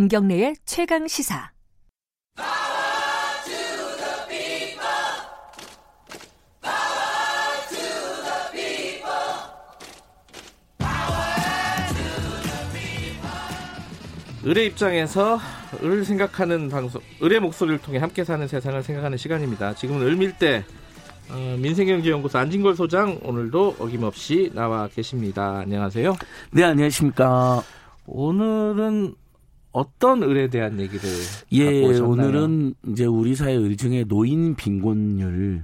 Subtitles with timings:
[0.00, 1.50] 김경래의 최강 시사.
[14.46, 15.38] 을의 입장에서
[15.82, 19.74] 을 생각하는 방송, 을의 목소리를 통해 함께 사는 세상을 생각하는 시간입니다.
[19.74, 20.64] 지금은 을밀대
[21.30, 25.58] 어, 민생경제연구소 안진걸 소장 오늘도 어김없이 나와 계십니다.
[25.58, 26.16] 안녕하세요.
[26.52, 27.62] 네, 안녕하십니까.
[28.06, 29.19] 오늘은
[29.72, 31.08] 어떤 을에 대한 얘기를
[31.52, 31.84] 예?
[32.00, 35.62] 오늘은 이제 우리 사회 을 중에 노인 빈곤율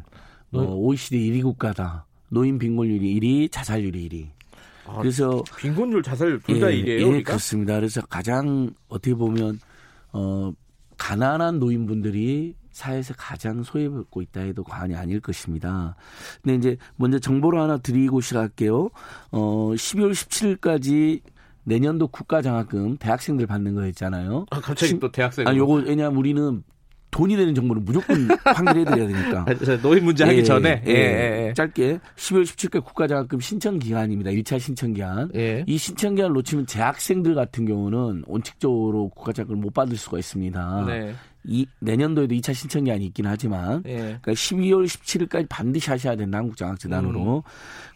[0.51, 2.07] 노- 어, OECD 1위 국가다.
[2.29, 4.27] 노인 빈곤율이 1위, 자살률이 1위.
[4.87, 7.01] 아, 그래서 빈곤율 자살 둘다 예, 이래요.
[7.01, 7.33] 예, 우리가?
[7.33, 7.75] 그렇습니다.
[7.75, 9.59] 그래서 가장 어떻게 보면
[10.13, 10.53] 어
[10.97, 15.97] 가난한 노인분들이 사회에서 가장 소외받고 있다 해도 과언이 아닐 것입니다.
[16.43, 18.91] 근데 이제 먼저 정보를 하나 드리고 시작할게요.
[19.33, 21.21] 어 12월 17일까지
[21.71, 24.47] 내년도 국가장학금 대학생들 받는 거 있잖아요.
[24.51, 25.47] 아, 갑자기 심- 또 대학생.
[25.49, 26.63] 아, 요거 왜냐면 우리는
[27.11, 29.47] 돈이 되는 정보를 무조건 환결해드려야 되니까.
[29.83, 31.55] 노인 문제 하기 예, 전에 예, 예, 예, 예.
[31.55, 34.31] 짧게 12월 17일 국가장학금 신청 기간입니다.
[34.31, 35.29] 1차 신청 기간.
[35.35, 35.65] 예.
[35.67, 40.85] 이 신청 기간을 놓치면 재학생들 같은 경우는 원칙적으로 국가장학금을 못 받을 수가 있습니다.
[40.87, 41.15] 네.
[41.49, 43.97] 이 내년도에도 2차 신청 기한이 있긴 하지만 예.
[43.97, 47.37] 그러니까 12월 17일까지 반드시 하셔야 된다 한국장학재단으로.
[47.39, 47.43] 음.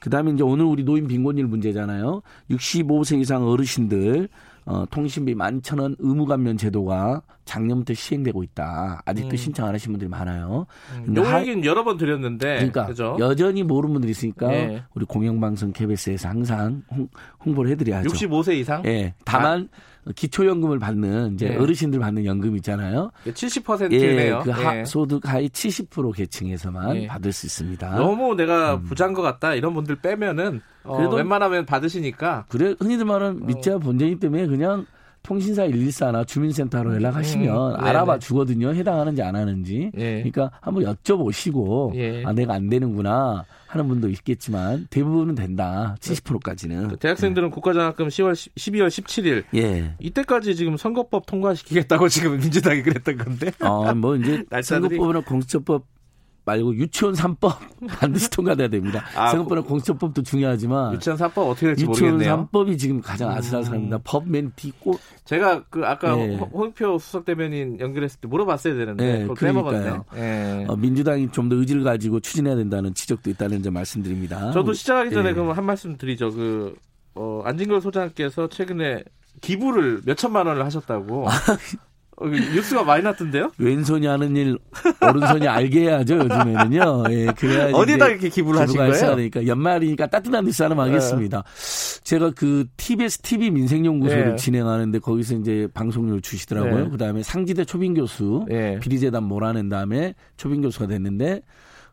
[0.00, 2.22] 그다음에 이제 오늘 우리 노인 빈곤율 문제잖아요.
[2.50, 4.28] 65세 이상 어르신들
[4.66, 9.02] 어, 통신비 11,000원 의무 감면 제도가 작년부터 시행되고 있다.
[9.04, 9.36] 아직도 음.
[9.36, 10.66] 신청 안 하신 분들이 많아요.
[10.96, 12.54] 음, 근데 요 하- 얘기는 여러 번 드렸는데.
[12.56, 13.16] 그러니까 그죠?
[13.18, 14.82] 여전히 모르는 분들이 있으니까 예.
[14.94, 17.08] 우리 공영방송 KBS에서 항상 홍,
[17.44, 18.10] 홍보를 해드려야죠.
[18.10, 18.84] 65세 이상?
[18.84, 19.14] 예.
[19.24, 19.68] 다만
[20.14, 21.56] 기초연금을 받는 이제 예.
[21.56, 23.10] 어르신들 받는 연금 있잖아요.
[23.26, 24.38] 70%네요.
[24.40, 27.06] 예, 그 하, 소득 하위 70% 계층에서만 예.
[27.06, 27.96] 받을 수 있습니다.
[27.96, 30.98] 너무 내가 부자인 것 같다 이런 분들 빼면은 어, 음.
[30.98, 33.46] 그래도- 웬만하면 받으시니까 그래 흔히들 말하는 어.
[33.46, 34.86] 밑자 본전이 때문에 그냥
[35.22, 38.18] 통신사 114나 주민센터로 연락하시면 음, 알아봐 네네.
[38.20, 38.74] 주거든요.
[38.74, 39.90] 해당하는지 안 하는지.
[39.96, 40.22] 예.
[40.22, 42.24] 그러니까 한번 여쭤보시고 예.
[42.24, 45.94] 아 내가 안 되는구나 하는 분도 있겠지만 대부분은 된다.
[46.00, 46.88] 70%까지는.
[46.88, 49.94] 그 대학생들은 국가장학금 10월 12월 17일 예.
[50.00, 55.84] 이때까지 지금 선거법 통과시키겠다고 지금 민주당이 그랬던 건데 어, 뭐 이제 선거법이나 공수처법
[56.50, 57.56] 말고 유치원 3법
[58.00, 59.04] 반드시 통과돼야 됩니다.
[59.16, 62.48] 아, 선거법이나 공수처법도 중요하지만 유치원 사법 어떻게 될지 유치원 모르겠네요.
[62.52, 63.96] 3법이 지금 가장 아슬아슬합니다.
[63.96, 64.00] 음.
[64.04, 66.36] 법맨 뒤고 제가 그 아까 예.
[66.36, 70.04] 홍- 홍익표 수석 대변인 연결했을 때 물어봤어야 되는데 예, 그러니까요.
[70.16, 70.64] 예.
[70.68, 74.52] 어, 민주당이 좀 더 의지를 가지고 추진해야 된다는 지적도 있다는 점 말씀드립니다.
[74.52, 75.32] 저도 시작하기 전에 예.
[75.34, 76.30] 그럼 한 말씀 드리죠.
[76.32, 76.76] 그
[77.14, 79.02] 어, 안진걸 소장께서 최근에
[79.40, 81.26] 기부를 몇 천만 원을 하셨다고.
[82.20, 83.50] 아, 어, 그 뉴스가 많이 났던데요?
[83.58, 84.58] 왼손이 하는 일
[85.00, 87.04] 오른손이 알게 해야죠 요즘에는요.
[87.10, 89.16] 예, 그래야지 어디다 이렇게 기부를 하신 거예요?
[89.16, 91.42] 되니까 연말이니까 따뜻한 뉴스 하나 하겠습니다.
[92.04, 94.36] 제가 그 TBS TV 민생연구소를 예.
[94.36, 96.84] 진행하는데 거기서 이제 방송료를 주시더라고요.
[96.84, 96.90] 네.
[96.90, 98.78] 그다음에 상지대 초빙 교수 예.
[98.80, 101.40] 비리재단 몰아낸 다음에 초빙 교수가 됐는데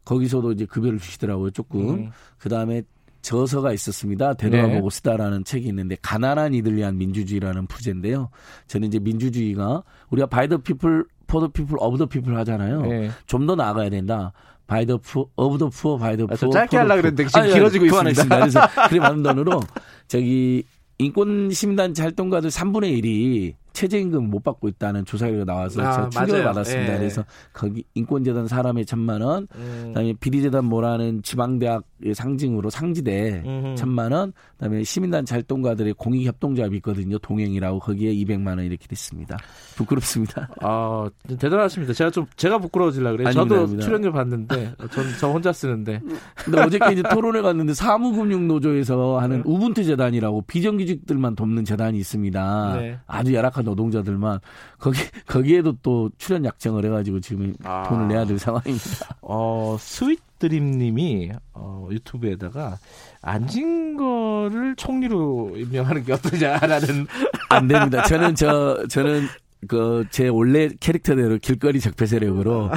[0.06, 1.52] 거기서도 이제 급여를 주시더라고요.
[1.52, 1.90] 조금.
[1.90, 2.12] 음.
[2.38, 2.84] 그다음에
[3.28, 4.36] 저서가 있었습니다.
[4.36, 4.50] 네.
[4.50, 8.30] 되돌아보고 쓰다라는 책이 있는데 가난한 이들 위한 민주주의라는 부제인데요.
[8.68, 12.90] 저는 이제 민주주의가 우리가 by the people for the people of the people 하잖아요.
[12.90, 13.12] 예.
[13.26, 14.32] 좀더 나아가야 된다.
[14.66, 16.38] by the poo, of the poor, by the 아, poor.
[16.38, 18.40] 저 짧게 하려고 그랬는데 지금 아니, 길어지고 아니, 있습니다.
[18.40, 19.60] 그래서 그래 맞는 돈으로
[20.08, 20.64] 저기
[20.98, 26.34] 인권 시민단체 활동가들 3분의 1이 최저임금 못 받고 있다는 조사 결과 나와서 아, 제가 충격을
[26.40, 26.46] 맞아요.
[26.48, 26.94] 받았습니다.
[26.94, 26.98] 예.
[26.98, 27.24] 그래서
[27.54, 29.84] 거기 인권재단 사람에 천만 원, 음.
[29.90, 33.76] 그다음에 비리재단 모라는 지방대학의 상징으로 상지대 음흠.
[33.76, 37.20] 천만 원, 그다음에 시민단체 활동가들의 공익협동조합이 있거든요.
[37.20, 39.38] 동행이라고 거기에 200만 원 이렇게 됐습니다.
[39.76, 40.50] 부끄럽습니다.
[40.62, 41.94] 아, 대단하십니다.
[41.94, 43.28] 제가 좀 제가 부끄러워질라 그래요.
[43.28, 43.86] 아닙니다, 저도 아닙니다.
[43.86, 46.02] 출연료 받는데 전 저 혼자 쓰는데.
[46.36, 49.44] 근데 어저께 이제 토론회 갔는데 사무금융노조에서 하는 네.
[49.46, 52.76] 우분투 재단이라고 비정규직들만 돕는 재단이 있습니다.
[52.80, 52.98] 네.
[53.08, 54.40] 아주 열악한 노동자들만
[54.80, 57.84] 거기 거기에도 또 출연 약정을 해가지고 지금 아.
[57.88, 59.18] 돈을 내야 될 상황입니다.
[59.22, 62.78] 어, 스윗 드림님이 어, 유튜브에다가
[63.22, 67.08] 안진거를 총리로 임명하는 게 어떠냐라는
[67.50, 68.04] 안 됩니다.
[68.04, 69.28] 저는 저 저는
[69.68, 72.70] 그제 원래 캐릭터대로 길거리 적폐 세력으로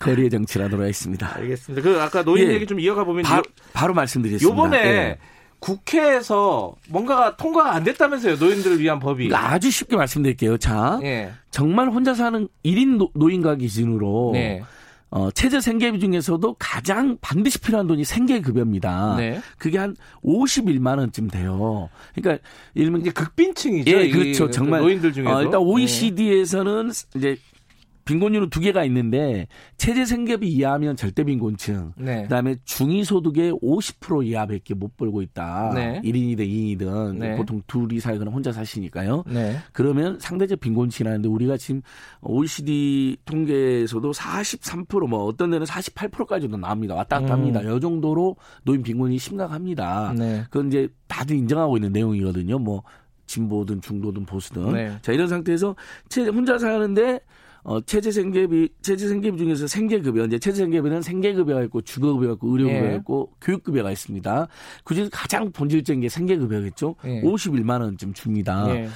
[0.00, 1.36] 거리의 정치를 하도록 하겠습니다.
[1.36, 1.88] 알겠습니다.
[1.88, 2.54] 그 아까 노인 예.
[2.54, 3.42] 얘기 좀 이어가 보면 바, 요,
[3.72, 4.52] 바로 말씀드리겠습니다.
[4.52, 5.18] 요번에 예.
[5.62, 8.36] 국회에서 뭔가가 통과가 안 됐다면서요.
[8.36, 9.28] 노인들을 위한 법이.
[9.28, 10.58] 그러니까 아주 쉽게 말씀드릴게요.
[10.58, 11.30] 자, 예.
[11.50, 14.62] 정말 혼자 사는 1인 노, 노인 가구 기준으로 네.
[15.10, 19.16] 어, 최저 생계비 중에서도 가장 반드시 필요한 돈이 생계급여입니다.
[19.18, 19.40] 네.
[19.56, 19.94] 그게 한
[20.24, 21.90] 51만 원쯤 돼요.
[22.14, 22.42] 그러니까
[22.74, 23.90] 일명 이제 극빈층이죠.
[23.90, 24.50] 예, 이 그렇죠.
[24.50, 25.30] 정말 노인들 중에도.
[25.30, 27.36] 어, 일단 OECD에서는 이제
[28.04, 29.46] 빈곤율은 두 개가 있는데
[29.76, 31.92] 최저 생계비 이하면 절대 빈곤층.
[31.96, 32.22] 네.
[32.24, 35.72] 그다음에 중위 소득의 50% 이하밖에 못 벌고 있다.
[35.74, 36.00] 네.
[36.04, 37.36] 1인이든 2인이든 네.
[37.36, 39.24] 보통 둘이 살거나 혼자 사시니까요.
[39.28, 39.56] 네.
[39.72, 41.82] 그러면 상대적 빈곤층이라는데 우리가 지금
[42.22, 46.94] OECD 통계에서도 43%뭐 어떤 데는 48%까지도 나옵니다.
[46.94, 47.40] 왔다 갔다 음.
[47.40, 47.60] 합니다.
[47.62, 50.12] 이 정도로 노인 빈곤이 심각합니다.
[50.16, 50.42] 네.
[50.50, 52.58] 그건 이제 다들 인정하고 있는 내용이거든요.
[52.58, 52.82] 뭐
[53.26, 54.72] 진보든 중도든 보수든.
[54.72, 54.92] 네.
[55.02, 55.74] 자 이런 상태에서
[56.08, 57.20] 체- 혼자 사는데
[57.64, 62.92] 어, 체제 생계비 체제 생계비 중에서 생계급여 이제 체제 생계비는 생계급여가 있고 주거급여가 있고 의료급여가
[62.92, 62.96] 예.
[62.96, 64.48] 있고 교육급여가 있습니다.
[64.84, 66.96] 그 중에 가장 본질적인 게 생계급여겠죠.
[67.04, 67.22] 예.
[67.22, 68.66] 51만 원쯤 줍니다.
[68.74, 68.88] 예.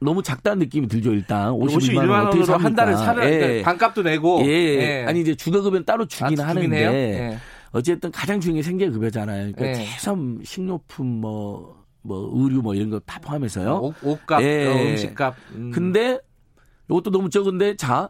[0.00, 2.64] 너무 작다는 느낌이 들죠 일단 51만, 51만 원 어떻게 삽니까?
[2.64, 3.62] 한 달을 사는 예.
[3.62, 5.04] 반값도 내고 예, 예.
[5.06, 6.76] 아니 이제 주거급여는 따로 주긴 아, 하는데?
[6.76, 7.38] 예.
[7.70, 9.52] 어쨌든 가장 중요한 게 생계급여잖아요.
[9.52, 9.74] 그러니까 예.
[9.84, 13.76] 최소 식료품 뭐, 뭐 의류 뭐 이런 거 다 포함해서요.
[13.76, 14.66] 옷, 옷값, 예.
[14.66, 15.36] 어, 음식값.
[15.54, 15.70] 음.
[15.72, 16.18] 근데
[16.88, 18.08] 이것도 너무 적은데 자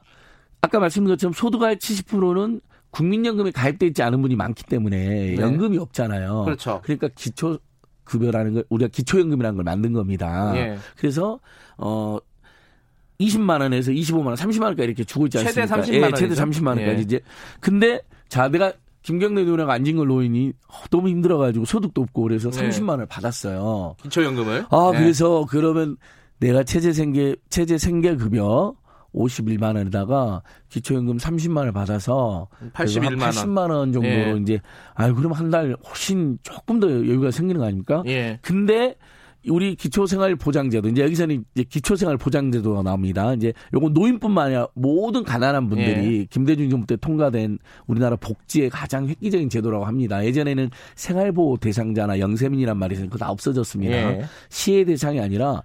[0.61, 5.37] 아까 말씀드린 것처럼 소득의 70%는 국민연금에 가입돼 있지 않은 분이 많기 때문에 네.
[5.37, 6.44] 연금이 없잖아요.
[6.44, 6.81] 그렇죠.
[6.82, 7.58] 그러니까 기초
[8.05, 10.52] 급여라는 걸 우리가 기초연금이라는 걸 만든 겁니다.
[10.56, 10.78] 예.
[10.96, 11.40] 그래서
[11.76, 12.19] 어
[13.20, 15.82] 20만 원에서 25만 원, 30만 원까지 이렇게 주고 있지 최대 않습니까?
[15.82, 16.43] 30만 예, 최대 원이죠.
[16.43, 17.00] 30만 원까지 예.
[17.02, 17.20] 이제.
[17.61, 18.72] 근데 자 내가
[19.02, 22.69] 김경래 누나가 안진걸 노인이 어, 너무 힘들어가지고 소득도 없고 그래서 네.
[22.69, 23.96] 30만 원을 받았어요.
[24.02, 24.67] 기초연금을.
[24.70, 24.99] 아 예.
[24.99, 25.96] 그래서 그러면
[26.38, 28.74] 내가 체제 생계 체제 생계 급여
[29.14, 33.30] 51만 원에다가 기초연금 30만 원을 받아서 81만 원.
[33.30, 34.38] 80만 원 정도로 예.
[34.42, 34.60] 이제
[34.94, 38.02] 아유 그럼 한 달 훨씬 조금 더 여유가 생기는 거 아닙니까?
[38.06, 38.38] 예.
[38.42, 38.96] 근데
[39.48, 43.32] 우리 기초생활보장제도 이제 여기서는 이제 기초생활보장제도가 나옵니다.
[43.32, 46.24] 이제 요건 노인뿐만 아니라 모든 가난한 분들이 예.
[46.24, 50.24] 김대중 정부 때 통과된 우리나라 복지의 가장 획기적인 제도라고 합니다.
[50.24, 53.06] 예전에는 생활보호 대상자나 영세민이란 말이 있어요.
[53.06, 53.94] 그거 다 없어졌습니다.
[53.96, 54.24] 예.
[54.50, 55.62] 시혜 대상이 아니라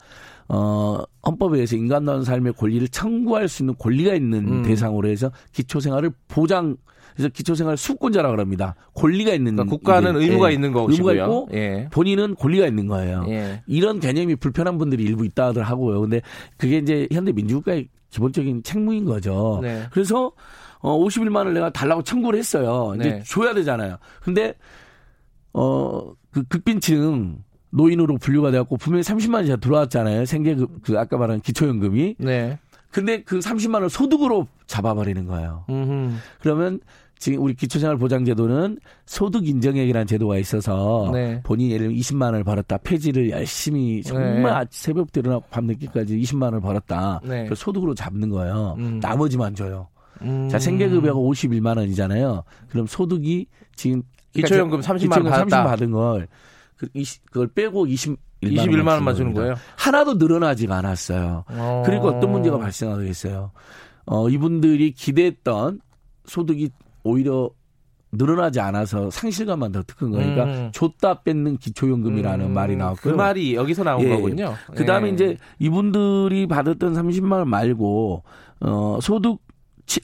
[0.54, 4.64] 어 헌법에 의해서 인간다운 삶의 권리를 청구할 수 있는 권리가 있는 음.
[4.64, 6.76] 대상으로 해서 기초생활을 보장
[7.14, 8.76] 그래서 기초생활 수권자라고 합니다.
[8.94, 10.54] 권리가 있는 그러니까 국가는 이게, 의무가 예.
[10.54, 11.24] 있는 의무가 것이고요.
[11.24, 11.88] 있고 예.
[11.92, 13.26] 본인은 권리가 있는 거예요.
[13.30, 13.64] 예.
[13.68, 16.02] 이런 개념이 불편한 분들이 일부 있다들 하고요.
[16.02, 16.22] 근데
[16.58, 19.60] 그게 이제 현대 민주국가의 기본적인 책무인 거죠.
[19.62, 19.84] 네.
[19.92, 20.32] 그래서
[20.80, 22.94] 어 51만 원을 내가 달라고 청구를 했어요.
[23.00, 23.24] 이제 네.
[23.24, 23.98] 줘야 되잖아요.
[24.22, 24.54] 근데
[25.54, 30.26] 어그 극빈층 노인으로 분류가 돼갖고 분명히 30만 원이 들어왔잖아요.
[30.26, 32.16] 생계급 그 아까 말한 기초연금이.
[32.20, 32.60] 네.
[32.92, 35.66] 근데 그 30만 원 소득으로 잡아버리는 거예요.
[35.70, 36.20] 음.
[36.42, 36.80] 그러면
[37.18, 41.40] 지금 우리 기초생활보장제도는 소득 인정액이라는 제도가 있어서 네.
[41.44, 42.78] 본인이 예를 들면 20만 원을 벌었다.
[42.80, 44.50] 폐지를 열심히 정말 네.
[44.50, 47.22] 아침 새벽부터 일어나고 밤늦게까지 20만 원을 벌었다.
[47.24, 47.48] 네.
[47.56, 48.76] 소득으로 잡는 거예요.
[48.80, 49.00] 음.
[49.02, 49.88] 나머지만 줘요.
[50.24, 50.50] 음.
[50.50, 52.44] 자, 생계급여가 51만 원이잖아요.
[52.70, 53.46] 그럼 소득이
[53.76, 54.02] 지금
[54.34, 55.64] 기초연금 30만 원 기초연금 30만 받았다.
[55.64, 56.28] 받은 걸
[56.82, 59.54] 그, 20, 그걸 빼고 21만, 21만 원만 주는 거예요.
[59.78, 61.44] 하나도 늘어나지가 않았어요.
[61.48, 61.84] 어.
[61.86, 63.52] 그리고 어떤 문제가 발생하겠어요.
[64.08, 65.80] 어, 이분들이 기대했던
[66.26, 66.72] 소득이
[67.04, 67.52] 오히려
[68.14, 70.72] 늘어나지 않아서 상실감만 더 큰 거니까 음.
[70.74, 73.16] 줬다 뺏는 기초연금이라는 음, 말이 그 나왔고요.
[73.16, 74.56] 말이 여기서 나온 예, 거군요.
[74.76, 75.14] 그 다음에 예.
[75.14, 78.24] 이제 이분들이 받았던 30만 원 말고
[78.62, 79.51] 어 소득 치-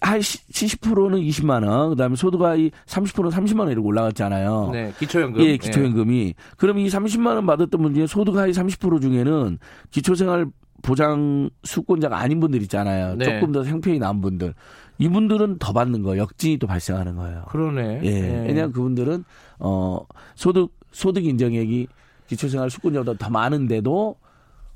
[0.01, 4.69] 한 70%는 20만 원, 그다음에 소득이 30%는 30만 원 이렇게 올라갔잖아요.
[4.71, 5.41] 네, 기초연금.
[5.43, 6.33] 예, 기초연금이.
[6.57, 9.59] 그럼 이 30만 원 받았던 분 중에 소득 하위 30% 중에는
[9.91, 10.47] 기초생활
[10.81, 13.15] 보장 수권자가 아닌 분들 있잖아요.
[13.15, 13.25] 네.
[13.25, 14.53] 조금 더 형편이 나은 분들.
[14.99, 16.23] 이분들은 더 받는 거예요.
[16.23, 17.45] 역진이 또 발생하는 거예요.
[17.49, 18.01] 그러네.
[18.03, 18.21] 예.
[18.47, 19.23] 왜냐하면 그분들은
[19.59, 19.99] 어
[20.35, 21.87] 소득 소득 인정액이
[22.27, 24.15] 기초생활 수권자보다 더 많은데도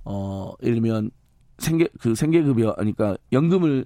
[0.06, 1.12] 어 예를 들면
[1.58, 3.86] 생계 그 생계급여 그러니까 연금을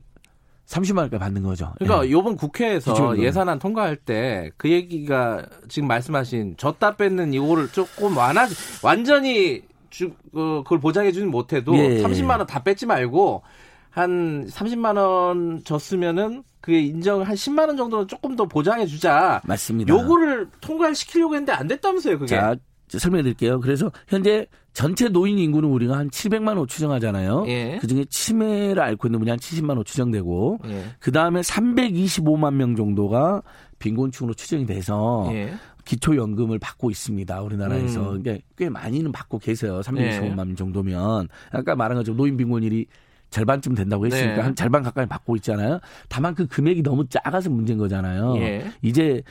[0.68, 1.74] 30만 원까지 받는 거죠.
[1.80, 2.12] 그러니까 예.
[2.12, 2.94] 요번 국회에서.
[3.20, 8.48] 예산안 통과할 때 그 얘기가 지금 말씀하신 줬다 뺏는 이거를 조금 완화
[8.84, 12.02] 완전히 주, 어, 그걸 보장해 주진 못해도 예.
[12.02, 13.44] 30만 원 다 뺏지 말고
[13.92, 19.40] 한 30만 원 줬으면은 그게 인정 한 10만 원 정도는 조금 더 보장해 주자.
[19.46, 19.94] 맞습니다.
[19.94, 22.36] 요거를 통과시키려고 했는데 안 됐다면서요, 그게.
[22.36, 22.56] 자
[22.90, 23.60] 설명해 드릴게요.
[23.62, 27.46] 그래서 현재 전체 노인 인구는 우리가 한 700만 호 추정하잖아요.
[27.48, 27.78] 예.
[27.80, 30.84] 그중에 치매를 앓고 있는 분이 한 70만 호 추정되고 예.
[31.00, 33.42] 그 다음에 325만 명 정도가
[33.80, 35.54] 빈곤층으로 추정이 돼서 예.
[35.86, 37.42] 기초연금을 받고 있습니다.
[37.42, 38.12] 우리나라에서.
[38.12, 38.22] 음.
[38.22, 39.82] 그러니까 꽤 많이는 받고 계세요.
[39.94, 40.20] 네.
[40.20, 41.30] 325만 명 정도면.
[41.52, 42.86] 아까 말한 것처럼 노인 빈곤율이
[43.30, 44.42] 절반쯤 된다고 했으니까 네.
[44.42, 45.80] 한 절반 가까이 받고 있잖아요.
[46.10, 48.36] 다만 그 금액이 너무 작아서 문제인 거잖아요.
[48.40, 48.66] 예.
[48.82, 49.24] 이제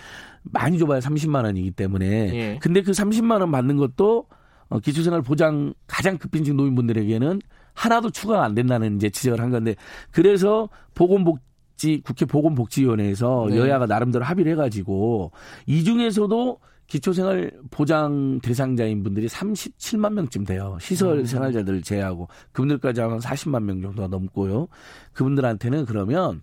[0.43, 2.07] 많이 줘봐야 30만 원이기 때문에.
[2.35, 2.59] 예.
[2.63, 4.27] 근데 그 30만 원 받는 것도
[4.69, 7.41] 어, 기초생활 보장 가장 급빈층 노인분들에게는
[7.75, 9.75] 하나도 추가가 안 된다는 이제 지적을 한 건데
[10.11, 11.41] 그래서 보건복
[11.77, 13.57] 지 국회 보건복지위원회에서 네.
[13.59, 15.33] 여야가 나름대로 합의를 해가지고
[15.67, 20.79] 이 중에서도 기초생활 보장 대상자인 분들이 37만 명쯤 돼요.
[20.81, 21.25] 시설 음.
[21.25, 24.69] 생활자들 제외하고 그분들까지 하면 40만 명 정도가 넘고요.
[25.15, 26.43] 그분들한테는 그러면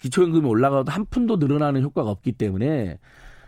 [0.00, 2.98] 기초연금이 올라가도 한 푼도 늘어나는 효과가 없기 때문에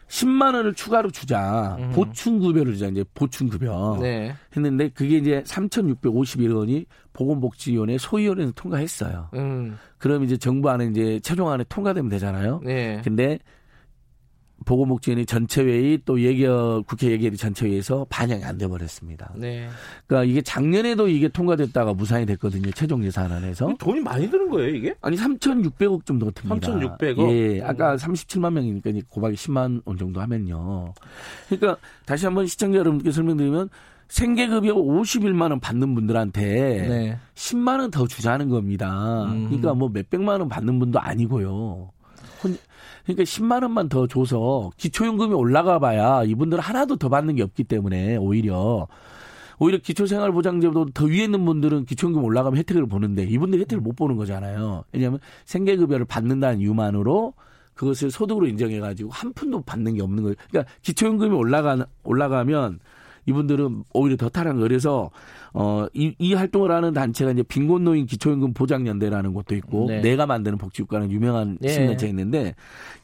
[0.09, 1.77] 10만 원을 추가로 주자.
[1.79, 1.91] 음.
[1.95, 2.87] 보충 급여를 주자.
[2.89, 3.99] 이제 보충 급여.
[4.01, 4.35] 네.
[4.57, 9.29] 했는데 그게 이제 3,651원이 보건복지위원회 소위원회에서 통과했어요.
[9.35, 9.79] 음.
[9.99, 12.61] 그럼 이제 정부 안에 이제 최종 안에 통과되면 되잖아요.
[12.65, 13.01] 네.
[13.05, 13.39] 근데
[14.65, 19.33] 보건복지위원회 전체회의 또 예결 국회 예결위 전체회의에서 반영이 안 돼 버렸습니다.
[19.37, 19.69] 네.
[20.07, 22.71] 그러니까 이게 작년에도 이게 통과됐다가 무산이 됐거든요.
[22.73, 23.75] 최종 예산안에서.
[23.79, 24.95] 돈이 많이 드는 거예요, 이게?
[25.01, 26.69] 아니 3,600억 정도 듭니다.
[26.69, 27.31] 3,600억?
[27.31, 27.97] 예, 아까 음.
[27.97, 30.93] 37만 명이니까 곱하기 10만 원 정도 하면요.
[31.49, 33.69] 그러니까 다시 한번 시청자 여러분께 설명드리면
[34.09, 36.43] 생계급여 51만 원 받는 분들한테
[36.89, 37.19] 네.
[37.35, 39.25] 10만 원 더 주자는 겁니다.
[39.25, 39.45] 음.
[39.47, 41.91] 그러니까 뭐 몇백만 원 받는 분도 아니고요.
[42.43, 42.59] 혼-
[43.05, 48.17] 그러니까 10만 원만 더 줘서 기초연금이 올라가 봐야 이분들은 하나도 더 받는 게 없기 때문에
[48.17, 48.87] 오히려
[49.59, 54.85] 오히려 기초생활보장제보다 더 위에 있는 분들은 기초연금 올라가면 혜택을 보는데 이분들이 혜택을 못 보는 거잖아요.
[54.93, 57.35] 왜냐하면 생계급여를 받는다는 이유만으로
[57.75, 60.37] 그것을 소득으로 인정해가지고 한 푼도 받는 게 없는 거예요.
[60.51, 62.79] 그러니까 기초연금이 올라가 올라가면
[63.29, 64.59] 이분들은 오히려 더 거예요.
[64.59, 65.11] 그래서
[65.53, 70.01] 어, 이, 이 활동을 하는 단체가 이제 빈곤노인 기초연금 보장연대라는 것도 있고 네.
[70.01, 71.69] 내가 만드는 복지국가는 유명한 네.
[71.69, 72.55] 시민단체 가 있는데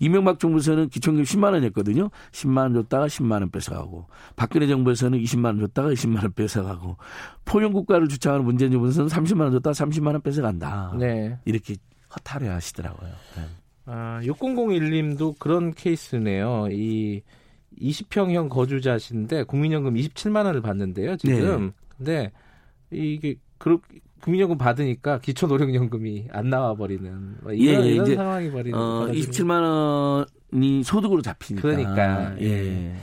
[0.00, 2.10] 이명박 정부에서는 기초연금 10만 원이었거든요.
[2.32, 6.96] 10만 원 줬다가 10만 원 뺏어가고 박근혜 정부에서는 20만 원 줬다가 20만 원 뺏어가고
[7.44, 10.94] 포용국가를 주창하는 문재인 정부에서는 30만 원 줬다가 30만 원 뺏어간다.
[10.98, 11.38] 네.
[11.44, 11.76] 이렇게
[12.16, 13.10] 허탈해 하시더라고요.
[13.36, 13.42] 네.
[13.86, 16.68] 아, 6001님도 그런 케이스네요.
[16.70, 17.22] 이
[17.80, 21.66] 20평형 거주자신데 국민연금 27만 원을 받는데요, 지금.
[21.66, 21.72] 네.
[21.96, 22.32] 근데
[22.90, 23.80] 이게 그렇
[24.20, 29.12] 국민연금 받으니까 기초노령연금이 안 나와 버리는 뭐 이런, 예, 이런 이제, 상황이 버리는 어, 거라서
[29.12, 31.68] 27만 원이 소득으로 잡히니까.
[31.68, 32.94] 그러니까, 예.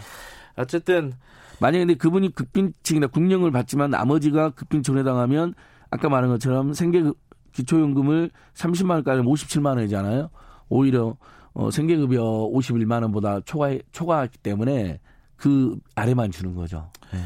[0.56, 1.14] 어쨌든
[1.60, 5.54] 만약에 근데 그분이 급빈층이나 국령을 받지만 나머지가 급빈촌에 당하면
[5.92, 7.04] 아까 말한 것처럼 생계
[7.52, 10.30] 기초연금을 30만 원까지 57만 원이잖아요.
[10.70, 11.18] 오히려
[11.54, 15.00] 어, 생계급여 51만 원보다 초과 초과했기 때문에
[15.36, 16.90] 그 아래만 주는 거죠.
[17.12, 17.20] 네.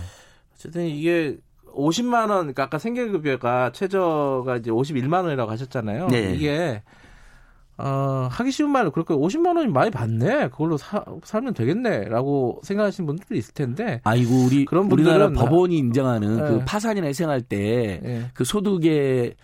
[0.55, 1.37] 어쨌든 이게
[1.75, 6.07] 50만 원, 그러니까 아까 생계급여가 최저가 이제 51만 원이라고 하셨잖아요.
[6.07, 6.33] 네.
[6.33, 6.81] 이게
[7.77, 10.47] 어, 하기 쉬운 말로 그렇게 50만 원이 많이 받네.
[10.49, 13.99] 그걸로 사, 살면 되겠네라고 생각하시는 분들도 있을 텐데.
[14.05, 16.41] 아이고 우리 그런 우리나라 법원이 인정하는 네.
[16.43, 18.25] 그 파산이나 희생할 때 예.
[18.33, 19.35] 그 소득의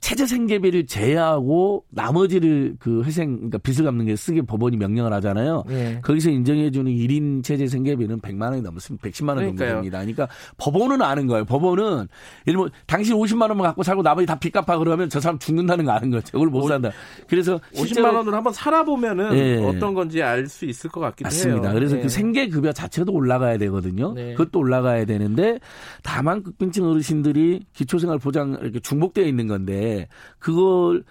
[0.00, 5.64] 최저 생계비를 제외하고 나머지를 그 회생 그러니까 빚을 갚는 게 쓰게 법원이 명령을 하잖아요.
[5.70, 6.00] 예.
[6.02, 9.64] 거기서 인정해 주는 1인 체제 생계비는 100만 원이 넘으면 110만 원 정도.
[9.64, 9.98] 됩니다.
[9.98, 11.44] 그러니까 법원은 아는 거예요.
[11.44, 12.06] 법원은
[12.46, 15.90] 일본 당신 50만 원만 갖고 살고 나머지 다 빚 갚아 그러면 저 사람 죽는다는 거
[15.90, 16.30] 아는 거죠.
[16.32, 16.90] 그걸 못 오- 산다.
[17.26, 19.56] 그래서 50만 원으로 한번 살아보면은 예.
[19.64, 21.68] 어떤 건지 알 수 있을 것 같기도 맞습니다.
[21.70, 21.74] 해요.
[21.74, 22.02] 그래서 예.
[22.02, 24.12] 그 생계 급여 자체도 올라가야 되거든요.
[24.14, 24.32] 네.
[24.34, 25.58] 그것도 올라가야 되는데
[26.04, 29.87] 다만 극빈층 어르신들이 기초생활 보장 이렇게 중복되어 있는 건데
[30.38, 31.04] 그걸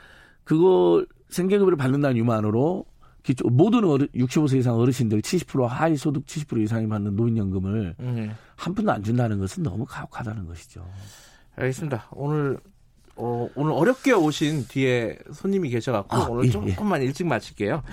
[0.44, 2.86] 그걸 생계급여를 받는다는 이유만으로
[3.24, 8.74] 기초, 모든 어르, 65세 이상 어르신들 70% 하위 소득 70% 이상이 받는 노인연금을 음, 한
[8.74, 10.88] 푼도 안 준다는 것은 너무 가혹하다는 것이죠.
[11.58, 12.08] 알겠습니다.
[12.12, 12.58] 오늘
[13.18, 17.84] 어, 오늘 어렵게 오신 뒤에 손님이 계셔갖고 아, 오늘 예, 조금만 일찍 마칠게요.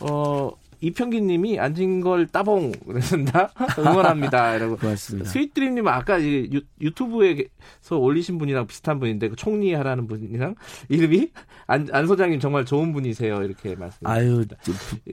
[0.00, 0.50] 어,
[0.82, 3.50] 이평기님이 앉은 걸 따봉 그랬습니다.
[3.78, 4.56] 응원합니다.
[4.56, 4.76] 이라고.
[4.76, 5.30] 고맙습니다.
[5.30, 10.56] 스윗드림님 아까 이 유, 유튜브에서 올리신 분이랑 비슷한 분인데 그 총리 하라는 분이랑
[10.88, 11.30] 이름이
[11.68, 13.42] 안, 안 소장님 정말 좋은 분이세요.
[13.42, 14.04] 이렇게 말씀.
[14.06, 14.44] 아유,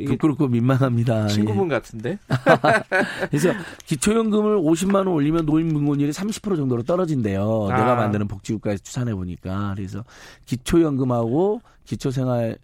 [0.08, 1.28] 부끄럽고 민망합니다.
[1.28, 1.70] 친구분 예.
[1.70, 2.18] 같은데.
[3.30, 3.54] 그래서
[3.86, 7.68] 기초연금을 50만 원 올리면 노인분곤율이 30% 정도로 떨어진대요.
[7.70, 7.78] 아.
[7.78, 10.04] 내가 만드는 복지국가에서 추산해 보니까 그래서
[10.46, 12.58] 기초연금하고 기초생활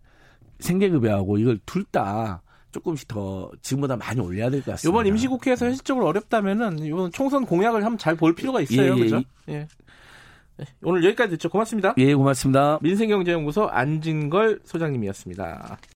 [0.60, 2.42] 생계급여하고 이걸 둘 다
[2.76, 4.90] 조금씩 더 지금보다 많이 올려야 될 것 같습니다.
[4.94, 8.94] 이번 임시국회에서 현실적으로 어렵다면은 이번 총선 공약을 한번 잘 볼 필요가 있어요.
[8.96, 9.02] 예, 예.
[9.02, 9.24] 그죠?
[9.50, 9.68] 예.
[10.58, 11.50] 네, 오늘 여기까지 듣죠.
[11.50, 11.94] 고맙습니다.
[11.98, 12.80] 예, 고맙습니다.
[12.82, 15.78] 민생경제연구소 안진걸 소장님이었습니다.